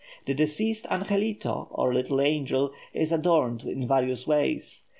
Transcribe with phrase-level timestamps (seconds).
[0.25, 4.87] The deceased angelito, or little angel, is adorned in various ways.